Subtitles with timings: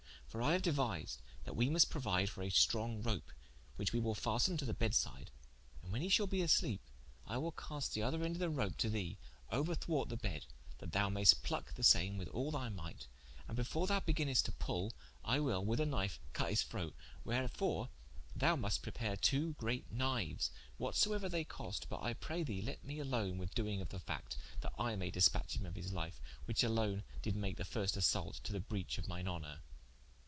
[0.31, 3.33] For I haue deuised that wee must prouide for a stronge roape,
[3.75, 5.29] which wee will fasten to the beddes side,
[5.83, 6.89] and when hee shalbe a sleepe,
[7.27, 9.17] I will caste the other ende of the rope to thee,
[9.51, 10.45] ouerthwart the bedde,
[10.77, 13.07] that thou maiest plucke the same with all thy mighte,
[13.45, 16.95] and before thou beginnest to pull I will with a knife cutte his throate,
[17.25, 17.89] wherefore
[18.33, 22.85] thou muste prepare two great kniues, what soeuer they cost, but I pray thee let
[22.85, 26.21] me alone with doing of the facte, that I may dispatche him of his life,
[26.45, 29.59] which alone did make the first assault to the breach of mine honour."